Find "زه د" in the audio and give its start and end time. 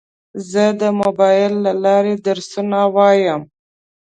0.51-0.83